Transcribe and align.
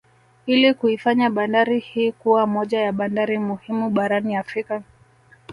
Ili 0.45 0.73
kuifanya 0.73 1.29
bandari 1.29 1.79
hii 1.79 2.11
kuwa 2.11 2.47
moja 2.47 2.79
ya 2.81 2.91
bandari 2.91 3.37
muhimu 3.39 3.89
barani 3.89 4.35
Afrika 4.35 4.83